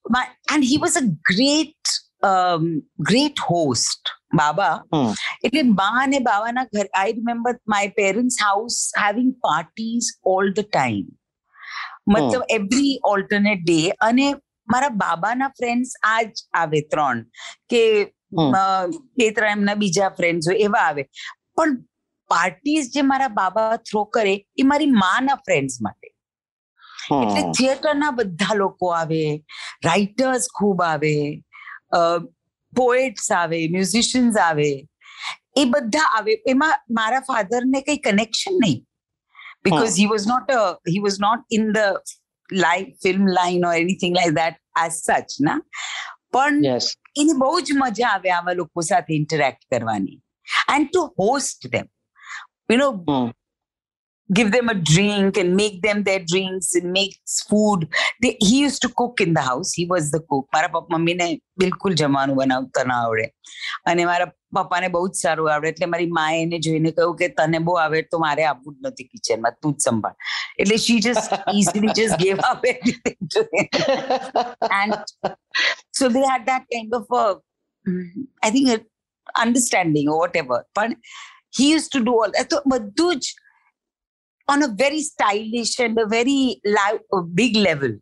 [0.10, 1.92] my and he was a great
[2.24, 2.66] um,
[3.10, 4.04] great host
[4.40, 5.12] Baba Hmm.
[5.46, 11.08] એટલે બા અને બાવાના ઘર I remember my parents house having parties all the time
[12.08, 14.28] મતલબ એવરી ઓલ્ટરનેટ ડે અને
[14.68, 17.20] મારા બાબાના ફ્રેન્ડ્સ આ જ આવે ત્રણ
[17.70, 17.84] કે
[18.38, 18.56] Hmm.
[18.56, 18.62] અ,
[19.18, 21.04] બે ત્રણ એમના બીજા ફ્રેન્ડ્સ હોય એવા આવે
[21.58, 21.76] પણ
[22.30, 26.08] પાર્ટીઝ જે મારા બાબા થ્રો કરે એ મારી માના ફ્રેન્ડ્સ માટે.
[27.22, 27.42] એટલે.
[27.58, 29.22] થિયેટરના બધા લોકો આવે
[29.86, 31.16] રાઇટર્સ ખૂબ આવે
[32.74, 34.70] પોએટ્સ આવે મ્યુઝિશિયન્સ આવે
[35.56, 36.34] એ બધા આવે.
[36.48, 38.80] એમાં મારા ફાધરને કઈ કનેક્શન નહીં.
[39.64, 40.06] Because he.
[40.06, 40.52] Was not
[40.90, 41.80] he was not in the
[42.50, 45.60] the film line or anything like that as such ના?
[46.34, 46.64] પણ
[47.16, 50.18] એની બહુ જ મજા આવે આવા લોકો સાથે ઇન્ટરેક્ટ કરવાની.
[50.76, 51.88] And to host them
[52.69, 53.31] You know hmm.
[54.31, 57.89] give them a drink and make them their drinks and makes food.
[58.23, 59.73] They, he used to cook in the house.
[59.73, 60.47] He was the cook.
[60.53, 61.27] મારા પપ્પા મમ્મીને
[61.63, 63.27] બિલકુલ જમવાનું બનાવતા ના આવડે
[63.91, 67.63] અને મારા પપ્પાને બહુ જ સારું આવડે એટલે મારી માએ એને જોઈને કહ્યું કે તને
[67.67, 70.17] બહુ આવડે તો મારે આવવું જ નથી કિચનમાં તું જ સંભાળ
[70.65, 73.43] એટલે she just easily just gave up everything to
[74.81, 74.95] and
[75.99, 77.25] so they had that kind of a,
[77.87, 78.79] mm, I think, a
[79.41, 80.59] understanding or whatever.
[80.75, 80.91] But
[81.52, 82.52] he used to do all that.
[82.52, 83.26] So Madhuj,
[84.48, 86.62] on a very stylish and a very
[87.14, 87.98] a big level,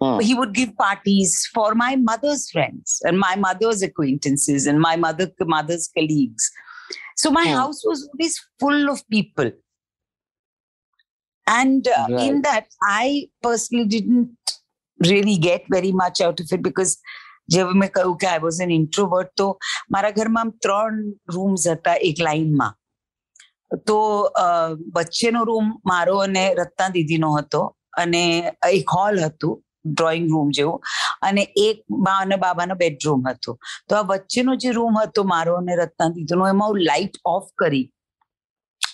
[0.00, 0.18] oh.
[0.18, 5.30] he would give parties for my mother's friends and my mother's acquaintances and my mother
[5.40, 6.50] mother's colleagues.
[7.16, 7.56] So my oh.
[7.56, 9.50] house was always full of people.
[11.46, 12.30] And uh, right.
[12.30, 14.36] in that, I personally didn't
[15.00, 16.98] really get very much out of it because
[17.48, 19.48] જેવું મેં કહ્યું કે I was an introvert તો
[19.96, 21.02] મારા ઘરમાં આમ ત્રણ
[21.34, 22.78] rooms હતા એક લાઈનમાં
[23.88, 23.98] તો
[24.96, 27.62] વચ્ચેનો રૂમ મારો અને રત્ના દીદીનો હતો
[28.02, 28.22] અને
[28.78, 29.60] એક હોલ હતું
[29.92, 30.80] ડ્રોઈંગ રૂમ જેવું
[31.28, 33.56] અને એક બા અને બાબાનો બેડરૂમ હતો.
[33.88, 37.86] તો આ વચ્ચેનો જે રૂમ હતો મારો અને રત્ના દીદીનો એમાં હું લાઇટ ઓફ કરી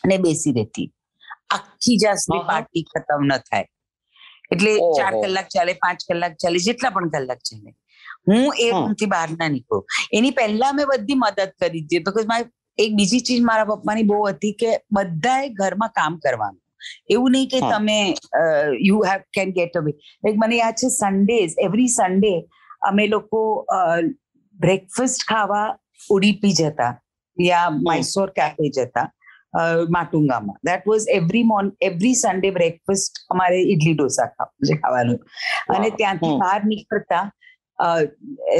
[0.05, 0.89] અને બેસી રહેતી.
[1.57, 3.67] આખી જાસની પાર્ટી ખતમ ન થાય.
[4.53, 7.71] એટલે ચાર કલાક ચાલે પાંચ કલાક ચાલે જેટલા પણ કલાક ચાલે.
[8.29, 8.77] હું એ હમ.
[8.77, 13.21] રૂમથી બહાર ના નીકળું એની પહેલા મેં બધી મદદ કરી હતી બીકોઝ માય એક બીજી
[13.23, 16.63] ચીજ મારા પપ્પાની બહુ હતી કે બધાએ ઘરમાં કામ કરવાનું
[17.11, 17.71] એવું નહીં કે હમ.
[17.71, 17.99] તમે
[18.83, 22.35] you have can get away like મને યાદ છે સન્ડેઝ એવરી સન્ડે
[22.85, 23.41] અમે લોકો
[24.57, 25.67] બ્રેકફાસ્ટ ખાવા
[26.11, 26.93] ઉડીપી જતા
[27.37, 29.07] યા મૈસોર કેફે જતા
[29.55, 35.19] અ, માટુંગામાં that was every morn every Sunday breakfast અમારે ઇડલી ઢોસા ખાવ- જે ખાવાનું
[35.69, 35.97] અને Wow.
[35.99, 36.41] ત્યાંથી હમ.
[36.41, 37.25] બહાર નીકળતા
[37.79, 37.89] અ,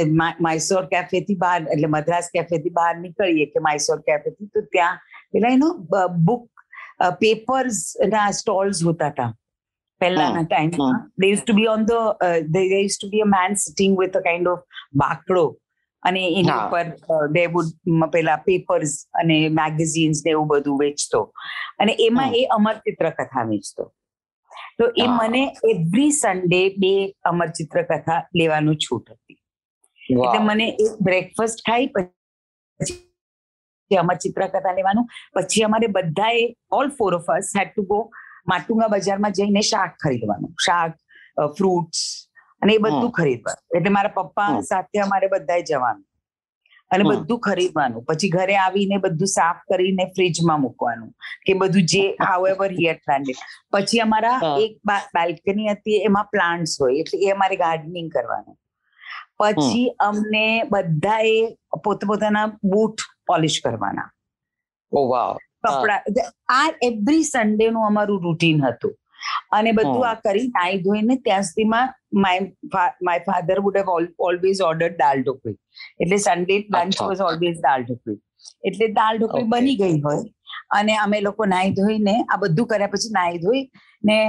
[0.07, 4.65] કેફેથી કેફે થી બહાર એટલે મદ્રાસ કેફે થી બહાર નીકળીએ કે માઇસોર કેફે થી તો
[4.69, 4.97] ત્યાં
[5.31, 5.69] પેલા એનો
[6.21, 6.43] બુક
[7.19, 7.79] પેપર્સ
[8.09, 9.29] ના સ્ટોલ્સ હોતા હતા
[10.01, 11.97] પહેલાના ટાઈમમાં they used to be on the
[12.53, 14.63] they used to be a man sitting with a kind of
[14.95, 15.45] બાકડો.
[16.03, 16.85] અને એની ઉપર
[17.29, 17.69] દે વુડ
[18.11, 21.21] પેલા પેપર્સ અને મેગેઝિન્સ ને એવું બધું વેચતો.
[21.79, 23.83] અને એમાં એ અમર ચિત્રકથા વેચતો.
[24.79, 26.93] તો એ મને એવરી સન્ડે બે
[27.31, 29.39] અમર ચિત્રકથા લેવાનું છૂટ હતી.
[30.23, 32.97] એટલે મને એક બ્રેકફાસ્ટ ખાઈ પછી
[34.03, 36.41] અમર ચિત્રકથા લેવાનું પછી અમારે બધાએ
[36.79, 37.99] all four of us had to go
[38.53, 40.51] Matunga બજારમાં જઈને શાક ખરીદવાનું.
[40.67, 40.93] શાક
[41.57, 42.01] ફ્રૂટ્સ
[42.61, 43.11] અને એ બધું.
[43.19, 43.65] ખરીદવાનું.
[43.77, 46.05] એટલે મારા પપ્પા સાથે અમારે બધાએ જવાનું.
[46.91, 48.05] અને બધું ખરીદવાનું.
[48.09, 51.11] પછી ઘરે આવીને બધું સાફ કરીને ફ્રીજમાં મૂકવાનું
[51.47, 54.37] કે બધું જે હાઉએવર હિયર પ્લાન્ટેડ પછી અમારા.
[54.63, 54.73] એક
[55.17, 58.57] બાલ્કની હતી એમાં પ્લાન્ટ્સ હોય એટલે એ અમારે ગાર્ડનિંગ કરવાનું.
[59.41, 61.35] પછી અમને બધાએ
[61.83, 64.09] પોતપોતાના બૂટ પોલિશ કરવાના.
[65.65, 66.25] કપડા
[66.57, 68.95] આ એવરી સન્ડે નું અમારું રૂટીન હતું.
[69.57, 71.93] અને બધું આ કરી નાઈ ધોઈને ત્યાં સુધીમાં
[72.25, 73.93] my my father would have
[74.29, 75.57] always order dal dhokli.
[76.01, 78.19] એટલે Sunday lunch was always dal dhokli.
[78.67, 80.23] એટલે દાલ ઢોકળી બની ગઈ હોય
[80.77, 83.63] અને અમે લોકો નાઈ ધોઈને આ બધું કર્યા પછી નાઈ ધોઈ
[84.03, 84.19] ને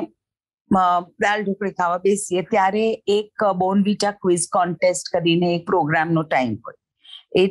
[0.71, 2.85] દાળ દાલ ઢોકળી ખાવા બેસીએ ત્યારે
[3.19, 6.79] એક બોનવીટા ક્વિઝ કોન્ટેસ્ટ કરીને એક પ્રોગ્રામનો ટાઈમ હોય.
[7.41, 7.45] એ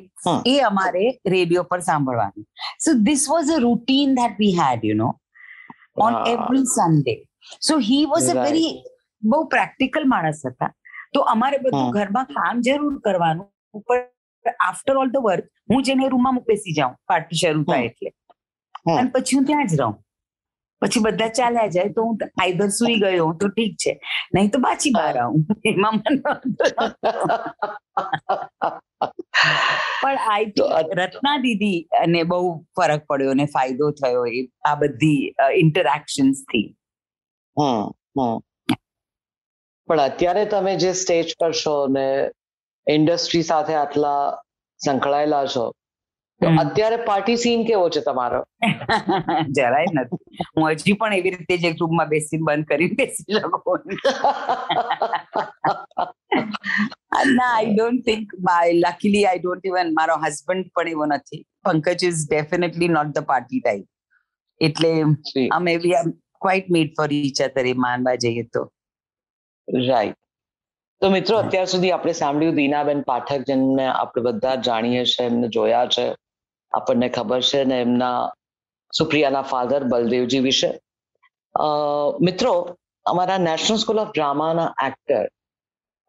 [0.54, 2.46] એ અમારે રેડિયો પર સાંભળવાનું.
[2.86, 5.10] So this was a routine that we had you know
[6.06, 7.29] on every every
[7.68, 7.88] Sunday.
[7.90, 8.72] He was a very
[9.24, 10.72] બહુ પ્રેક્ટિકલ માણસ હતા.
[11.14, 13.48] તો અમારે બધું ઘરમાં કામ જરૂર કરવાનું
[13.88, 18.12] પણ આફ્ટર ઓલ ધ વર્ક હું જેને રૂમમાં બેસી જાઉં પાર્ટી શરૂ થાય એટલે.
[19.00, 19.96] અને પછી હું ત્યાં જ રહું.
[20.82, 23.94] પછી બધા ચાલ્યા જાય તો હું આઈધર સુઈ ગયો તો ઠીક છે.
[24.36, 25.44] નહીં તો પાછી બહાર આવું.
[25.72, 26.18] એમાં મને
[30.02, 30.66] પણ આઈ તો
[31.00, 32.40] રત્ના દીદી અને બહુ
[32.80, 35.22] ફરક પડ્યો અને ફાયદો થયો એ આ બધી
[35.64, 36.68] ઇન્ટરેક્શન્સથી.
[37.60, 38.40] હમ હમ.
[39.90, 42.30] પણ અત્યારે તમે જે સ્ટેજ પર છો ને
[42.88, 44.38] ઇન્ડસ્ટ્રી સાથે આટલા
[44.80, 45.74] સંકળાયેલા છો
[46.42, 48.44] તો અત્યારે પાર્ટી સીન કેવો છે તમારો?
[49.58, 50.18] જરાય નથી.
[50.58, 53.82] હું હજી પણ એવી રીતે જ રૂમમાં બેસી બંધ કરી બેસી શકું.
[57.36, 61.46] ના I don't think my luckily I don't even મારો હસબન્ડ પણ એવો નથી.
[61.64, 63.88] Pankaj is definitely not the party type
[64.62, 65.06] એટલે
[65.52, 65.96] અમે એવી
[66.42, 68.62] quite made for each other એ માનવા જઈએ તો.
[69.68, 70.18] રાઈટ
[71.02, 75.88] તો મિત્રો અત્યાર સુધી આપણે સાંભળ્યું દીનાબેન પાઠક જેમને આપણે બધા જાણીએ છીએ એમને જોયા
[75.96, 76.06] છે
[76.74, 78.18] આપણને ખબર છે ને એમના
[78.94, 80.72] સુપ્રિયાના ફાધર બલદેવજી વિશે.
[82.28, 82.54] મિત્રો
[83.06, 85.26] અમારા નેશનલ સ્કૂલ ઓફ ડ્રામાના એક્ટર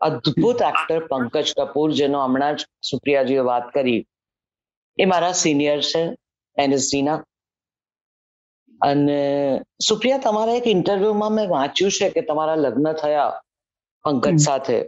[0.00, 4.00] અદ્ભુત એક્ટર પંકજ કપૂર જેનો હમણાં જ સુપ્રિયાજીએ વાત કરી.
[4.98, 6.02] એ મારા સિનિયર છે
[6.56, 7.18] એનએસડીના
[8.82, 9.20] અને
[9.88, 13.30] સુપ્રિયા તમારા એક ઇન્ટરવ્યુમાં મેં વાંચ્યું છે કે તમારા લગ્ન થયા
[14.04, 14.40] પંકજ.
[14.40, 14.78] સાથે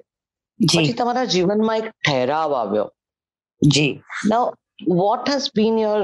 [0.61, 2.89] પછી તમારા જીવનમાં એક ઠહેરાવ આવ્યો
[3.63, 3.93] જી
[4.29, 4.43] Now,
[5.03, 6.01] what has been your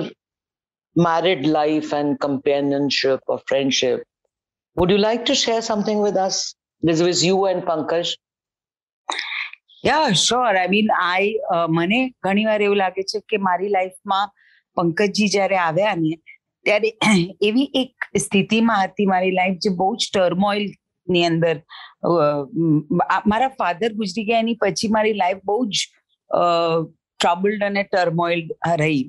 [0.96, 3.98] married life and companionship or friendship?
[4.76, 6.54] Would you like to share something with us?
[6.82, 8.06] This was you and Pankaj.
[9.84, 11.28] Yeah sure I mean I
[11.68, 14.32] મને ઘણી વાર એવું લાગે છે કે મારી લાઈફમાં
[14.76, 16.12] પંકજજી જ્યારે આવ્યા ને
[16.68, 16.90] ત્યારે
[17.48, 21.56] એવી એક સ્થિતિમાં હતી મારી લાઈફ જે બહુ જ ટર્મોઇલની અંદર.
[23.32, 25.86] મારા ફાધર ગુજરી ગયા એની પછી મારી લાઈફ બહુ જ
[27.20, 28.44] ટ્રબલ્ડ અને ટર્મોઇલ
[28.82, 29.00] રહી.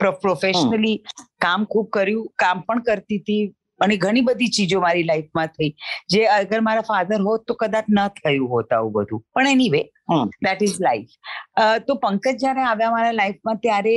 [0.00, 0.96] પ્રોફેશનલી
[1.44, 3.44] કામ ખૂબ કર્યું કામ પણ કરતી હતી
[3.80, 5.70] અને ઘણી બધી ચીજો મારી લાઈફમાં થઈ.
[6.12, 9.22] જે અગર મારા ફાધર હોત તો કદાચ ન થયું હોત આવું બધું.
[9.34, 9.82] પણ anyway
[10.46, 11.14] that is life
[11.86, 13.96] તો પંકજ જ્યારે આવ્યા મારા લાઈફમાં ત્યારે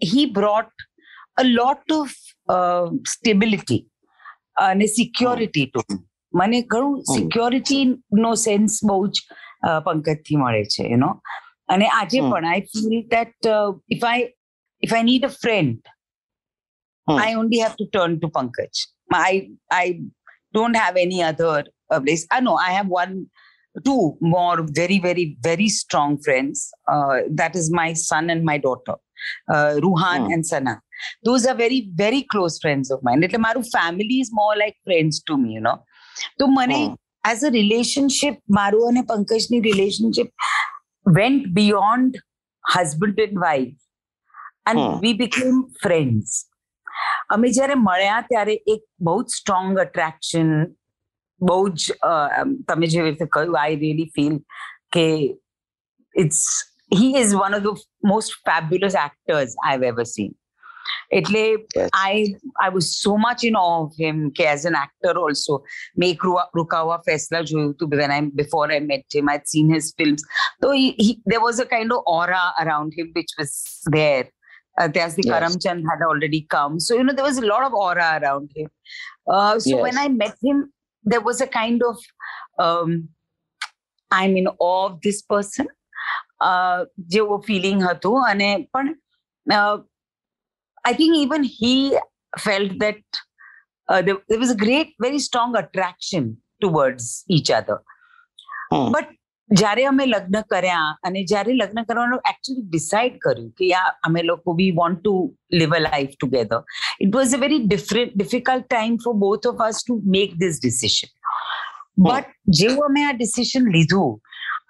[0.00, 0.86] he brought
[1.36, 2.16] a lot of
[3.08, 3.80] stability
[4.62, 5.80] અને સિક્યોરિટી ટુ
[6.34, 7.14] મને ઘણું હમ.
[7.14, 7.82] સિક્યોરિટી
[8.24, 9.16] નો સેન્સ બહુ જ
[9.62, 11.10] અ, પંકજથી મળે છે યુ નો
[11.68, 12.30] અને આજે હમ.
[12.32, 13.50] પણ I feel that
[13.88, 14.24] if I
[14.82, 15.80] if I need a friend
[17.08, 17.18] hmm.
[17.18, 18.74] I only have to turn to Pankaj.
[19.20, 19.32] I
[19.76, 19.86] I
[20.54, 21.54] don't have any other
[21.90, 22.22] uh, place.
[22.30, 23.14] I know I have one,
[23.84, 24.02] two
[24.34, 26.58] more very very very strong friends.
[26.86, 28.96] Uh, that is my son and my daughter,
[31.02, 31.50] uh, Ruhan Hmm.
[31.50, 31.50] and Sana.
[31.50, 33.24] Those are very very close friends of mine.
[33.24, 35.76] એટલે મારું family is more like friends to me, you know.
[36.38, 36.94] તો મને Hmm.
[37.24, 40.26] as a relationship મારું અને પંકજની relationship
[41.18, 42.16] went beyond
[42.74, 43.78] husband and wife
[44.66, 45.00] and Hmm.
[45.00, 46.48] we became friends.
[47.30, 50.66] અમે જ્યારે મળ્યા ત્યારે એક બહુ જ સ્ટ્રોંગ અટ્રેક્શન
[51.40, 52.08] બહુ જ અ,
[52.40, 54.38] અમ, તમે જે રીતે કહ્યું આઈ રિયલી ફીલ
[54.92, 55.06] કે
[56.14, 56.42] it's
[56.98, 60.34] he is one of the most fabulous actors I have ever seen
[61.11, 61.41] એટલે
[61.75, 61.89] Yes.
[61.93, 62.23] I
[62.61, 65.57] I was so much in of him કે એઝ એન એક્ટર ઓલ્સો
[65.97, 69.73] મેં એક રૂ- રૂકા ફેસલા જોયું હતું when I before I met him I seen
[69.73, 70.23] his films
[70.61, 70.71] તો
[71.31, 73.53] there was a kind of aura around him which was
[73.91, 74.25] there
[74.77, 75.33] uh, there's the Yes.
[75.33, 76.73] Karamchand had already come.
[76.79, 78.67] So, you know, there was a lot of aura around him.
[79.27, 80.03] Uh, so when Yes.
[80.03, 80.57] I met him,
[81.05, 81.95] there was a kind of,
[82.57, 82.91] um,
[84.11, 85.67] I'm in awe of this person.
[86.41, 88.91] Uh, જેવો feeling હતું અને પણ
[90.84, 92.02] I think even he
[92.38, 93.22] felt that
[93.88, 96.28] there was a great very strong attraction
[96.60, 97.78] towards each other.
[98.70, 98.92] Hmm.
[98.92, 99.08] but
[99.50, 104.54] જ્યારે અમે લગ્ન કર્યા અને જ્યારે લગ્ન કરવાનું એકચ્યુઅલી ડિસાઇડ કર્યું કે યા અમે લોકો
[104.60, 105.14] we want to
[105.60, 106.60] live a life together
[107.04, 111.12] it was a very different difficult time for both of us to make this decision
[112.06, 114.12] but જેવું અમે આ ડિસિશન લીધું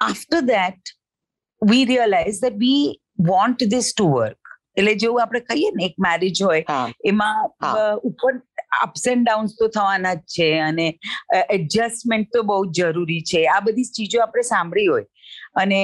[0.08, 0.94] after that
[1.62, 2.84] we realize that we
[3.30, 4.41] want this to work
[4.76, 8.32] એટલે જેવું આપણે કહીએ ને એક મેરેજ હોય એમાં ઉપર
[8.80, 10.86] અપ્સ એન્ડ ડાઉન્સ તો થવાના જ છે અને
[11.56, 13.42] એડજસ્ટમેન્ટ તો બહુ જ જરૂરી છે.
[13.46, 15.06] આ બધી ચીજો આપણે સાંભળી હોય.
[15.56, 15.80] અને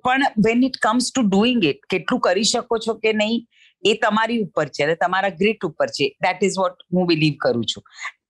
[0.00, 3.40] પણ when it comes to doing it કેટલું કરી શકો છો કે નહીં
[3.84, 4.84] એ તમારી ઉપર છે.
[4.84, 6.12] અને તમારા ગ્રીટ ઉપર છે.
[6.20, 7.84] દેટ ઇઝ વોટ હું બિલીવ કરું છું.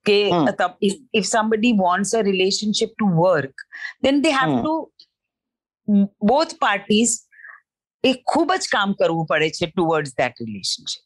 [0.06, 0.18] કે.
[1.14, 3.66] If somebody wants a relationship to work
[4.02, 4.74] then they have to
[6.26, 7.14] both parties
[8.04, 11.02] એ ખૂબ જ કામ કરવું પડે છે ટુવર્ડ્સ દેટ રિલેશનશીપ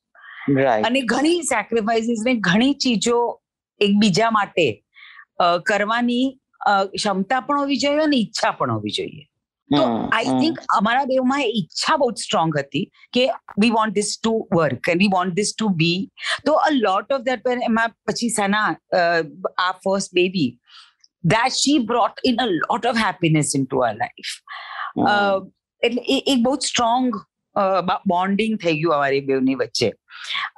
[0.88, 3.18] અને ઘણી સેક્રિફાઈસીસ ને ઘણી ચીજો
[3.81, 4.68] એકબીજા માટે
[5.64, 6.22] કરવાની
[6.94, 9.26] ક્ષમતા પણ હોવી જોઈએ અને ઈચ્છા પણ હોવી જોઈએ.
[9.70, 13.24] તો આઈ થિંક અમારા બેમાં ઈચ્છા બહુ સ્ટ્રોંગ હતી કે
[13.64, 16.00] we want this to work and we want this to be
[16.44, 18.64] તો અ લોટ ઓફ દેટ એમાં પછી સના
[19.59, 20.48] આ first baby
[21.24, 24.35] that she brought in a lot of happiness into our life.
[25.84, 27.17] એટલે એક બહુ સ્ટ્રોંગ
[28.13, 29.91] બોન્ડિંગ થઈ ગયું અમારી બેવની વચ્ચે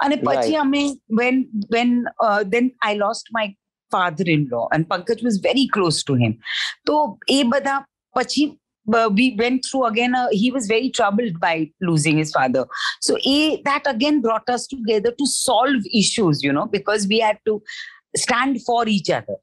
[0.05, 0.83] અને પછી અમે
[1.21, 1.41] when
[1.73, 1.97] when
[2.55, 3.55] then I lost my
[3.91, 6.39] father in law and Pankaj was very close to him
[6.85, 7.01] તો
[7.39, 7.83] એ બધા
[8.15, 8.47] પછી
[8.87, 12.61] we went through again uh, he was very troubled by losing his father
[13.01, 17.41] so a, that again brought us together to solve issues you know because we had
[17.49, 17.55] to
[18.15, 19.37] stand for each other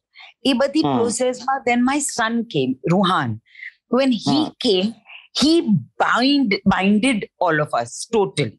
[0.51, 3.31] એ બધી પ્રોસેસમાં then my son came ruhan
[3.99, 4.91] when he came
[5.41, 5.53] he
[6.03, 8.59] bind binded all of us totally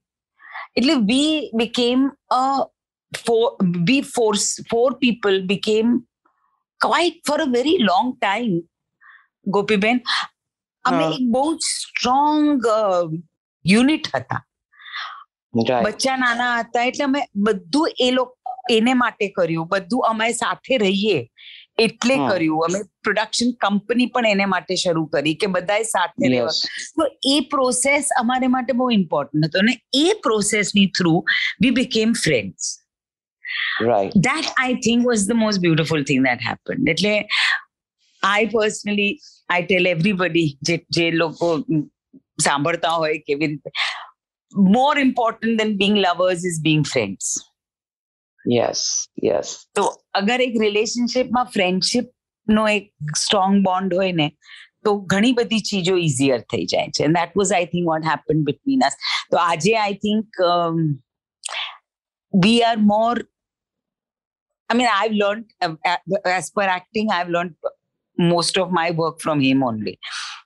[0.78, 1.24] એટલે we
[1.64, 2.04] became
[2.40, 2.44] a
[3.26, 3.46] four
[3.90, 5.92] we force four people became
[6.82, 8.56] quite for a very long time
[9.56, 10.02] Gopiben
[10.86, 12.68] અમે એક બહુ strong
[13.66, 14.42] unit હતા
[15.86, 21.20] બચ્ચા નાના હતા એટલે અમે બધું એ લોકો એને માટે કર્યું બધું અમે સાથે રહીએ
[21.87, 26.57] એટલે કર્યું અમે પ્રોડક્શન કંપની પણ એને માટે શરૂ કરી કે બધાએ સાથે રહેવા
[26.99, 31.15] તો એ પ્રોસેસ અમારે માટે બહુ ઇમ્પોર્ટન્ટ હતો અને એ પ્રોસેસની through
[31.65, 32.69] we became friends
[33.91, 37.15] right that i think was the most beautiful thing that happened એટલે
[38.23, 39.09] i personally
[39.49, 41.49] i tell everybody જે જે લોકો
[42.49, 43.71] સાંભળતા હોય કેવી રીતે
[44.77, 47.27] more important than being lovers is being friends
[48.46, 48.82] yes
[49.24, 52.08] yes તો અગર એક રિલેશનશિપમાં ફ્રેન્ડશિપ
[52.48, 54.28] નો એક સ્ટ્રોંગ બોન્ડ હોય ને
[54.86, 58.86] તો ઘણી બધી ચીજો ઇઝીયર થઈ જાય છે that was I think what happen between
[58.86, 59.00] us
[59.32, 60.28] તો આજે I think
[62.34, 63.16] we are more
[64.70, 65.76] I mean, I've learned uh,
[66.26, 67.54] as per acting, I've learned
[68.18, 70.00] most of my work from him only.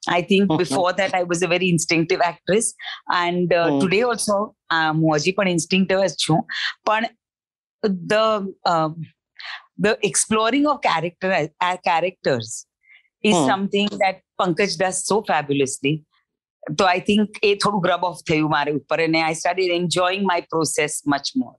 [0.07, 2.73] I think before that, I was a very instinctive actress,
[3.13, 3.79] and uh, Mm.
[3.81, 6.39] today also, um, હજી પણ instinctive જ છું.
[6.85, 7.09] પણ
[8.13, 8.23] the
[8.65, 8.91] um,
[9.77, 11.29] the exploring of character
[11.67, 12.49] uh, characters
[13.23, 13.47] is Hmm.
[13.51, 15.93] something that Pankaj does so fabulously.
[16.79, 20.39] So I think એ થોડું grub off થયું મારે ઉપર અને I started enjoying my
[20.51, 21.57] process much more.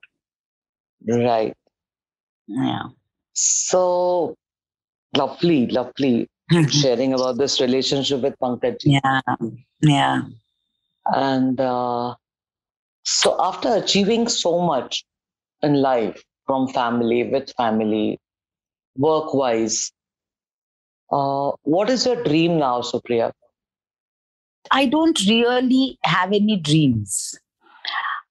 [1.28, 1.54] right
[2.68, 2.86] Yeah.
[3.66, 3.82] so
[5.20, 6.14] lovely lovely
[6.80, 8.88] sharing about this relationship with pankaj ji.
[8.96, 9.36] yeah.
[9.96, 10.18] Yeah.
[11.32, 12.06] and uh,
[13.06, 14.92] so after achieving so much
[15.64, 18.06] in life from family with family
[18.96, 19.78] work wise
[21.10, 23.28] uh, what is your dream now supriya
[24.70, 27.12] I don't really have any dreams.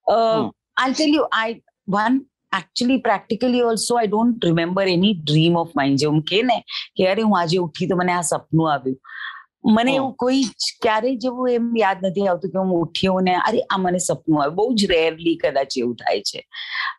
[0.07, 0.49] Uh, Hmm.
[0.77, 5.97] I'll tell you, I one actually practically also I don't remember any dream of mine.
[5.97, 6.57] જે હું કે ને
[6.97, 8.95] કે અરે હું આજે ઉઠી તો મને આ સપનું આવ્યું
[9.64, 9.94] મને.
[9.94, 10.42] એવું કોઈ
[10.82, 14.54] ક્યારેય જેવું એમ યાદ નથી આવતું કે હું ઉઠ્યો ને અરે આ મને સપનું આવે.
[14.54, 16.40] બહુ જ રેરલી કદાચ એવું થાય છે.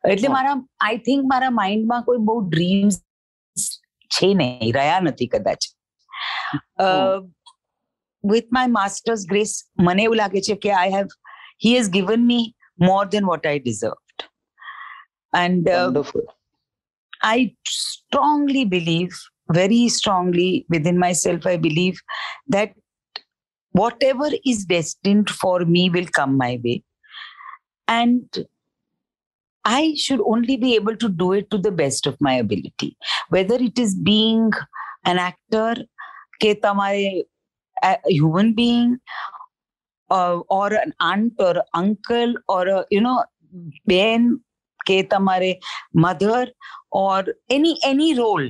[0.09, 0.27] એટલે.
[0.27, 3.01] મારા આઈ થિંક મારા માઇન્ડમાં કોઈ બહુ ડ્રીમ્સ
[4.11, 5.61] છે નહીં રહ્યા નથી કદાચ.
[8.23, 11.07] વિથ માય માસ્ટર્સ ગ્રેસ મને એવું લાગે છે કે I have
[11.65, 12.45] he has given me
[12.85, 14.27] more than what I deserved
[15.33, 15.69] and
[17.21, 22.01] I strongly believe very strongly within myself, I believe
[22.47, 22.73] that
[23.71, 26.83] whatever is destined for me will come my way.
[27.87, 28.47] And
[29.65, 32.97] I should only be able to do it to the best of my ability.
[33.29, 34.51] Whether it is being
[35.03, 35.75] an actor,
[36.41, 37.23] ke tamare,
[37.83, 38.97] a human being,
[40.09, 43.23] uh, or an aunt or uncle or a, you know,
[43.85, 44.39] ben,
[44.83, 45.59] ke tamare
[45.93, 46.47] mother,
[46.91, 48.47] or any any role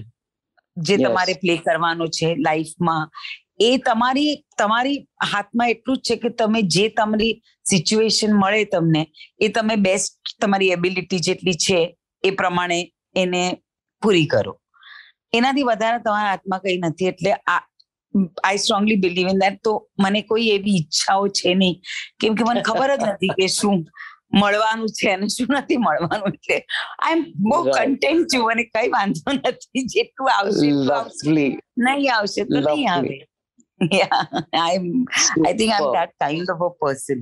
[0.78, 3.08] જે તમારે play કરવાનો છે લાઈફમાં
[3.60, 4.98] એ તમારી તમારી
[5.34, 7.34] હાથમાં એટલું જ છે કે તમે જે તમારી
[7.66, 9.04] સિચ્યુએશન મળે તમને
[9.40, 11.80] એ તમે બેસ્ટ તમારી એબિલિટી જેટલી છે
[12.24, 12.80] એ પ્રમાણે
[13.16, 13.44] એને
[14.04, 14.54] પૂરી કરો.
[15.34, 17.62] એનાથી વધારે તમારા હાથમાં કંઈ નથી એટલે આ
[18.44, 21.76] I strongly believe in that તો મને કોઈ એવી ઈચ્છાઓ છે નહીં.
[22.20, 23.86] કેમ કે મને ખબર જ નથી કે શું
[24.35, 27.89] મળવાનું છે અને શું નથી મળવાનું એટલે આઈ એમ બહુ Right.
[27.89, 31.49] કન્ટેન્ટ છું અને કઈ વાંધો નથી જેટલું આવશે એટલું આવશે lovely
[31.89, 33.19] નહીં આવશે તો નહીં Lovely.
[33.81, 34.09] આવે
[34.61, 34.87] I am
[35.45, 35.93] I think I am Superb.
[35.99, 37.21] That kind of a person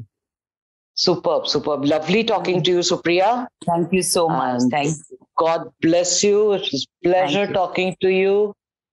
[0.97, 3.26] superb superb lovely talking to you supriya
[3.66, 7.55] thank you so much And thank god bless you it was pleasure you.
[7.59, 8.35] talking to you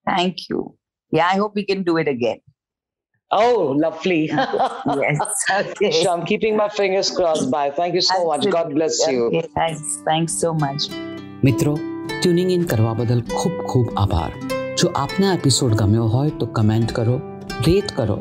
[0.08, 0.62] thank you
[1.12, 2.40] yeah I hope we can do it again
[3.31, 4.23] Oh lovely
[5.03, 5.21] yes
[5.59, 7.47] okay So I'm keeping my fingers crossed.
[7.51, 7.71] Bye.
[7.71, 8.47] Thank you so much.
[8.49, 9.27] God bless you.
[9.59, 10.89] Thanks thanks so much
[11.45, 11.75] મિત્રો
[12.11, 14.31] tuning in કરવા બદલ ખૂબ ખૂબ આભાર
[14.75, 17.17] જો આપને episode ગમ્યો હોય તો કમેન્ટ કરો
[17.69, 18.19] રેટ કરો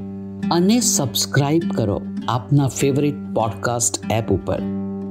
[0.49, 1.97] અને સબસ્ક્રાઇબ કરો
[2.27, 4.59] આપના ફેવરિટ પોડકાસ્ટ એપ ઉપર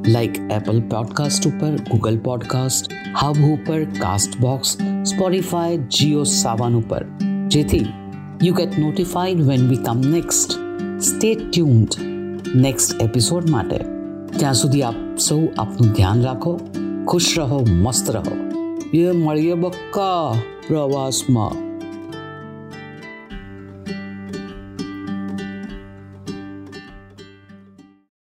[0.09, 4.77] લાઈક એપલ પોડકાસ્ટ ઉપર ગૂગલ પોડકાસ્ટ હબ ઉપર કાસ્ટ બોક્સ
[5.13, 7.03] સ્પોટીફાય જીઓ સાવન ઉપર
[7.49, 7.87] જેથી
[8.43, 10.51] you get notified when we come next
[10.99, 12.03] Stay tuned.
[12.55, 13.79] Next episode માટે.
[14.39, 16.61] ત્યાં સુધી આપ સૌ આપનું ધ્યાન રાખો.
[17.07, 18.51] ખુશ રહો, મસ્ત રહો.
[18.95, 20.35] એ મળીએ બક્કા
[20.69, 21.68] પ્રવાસમાં.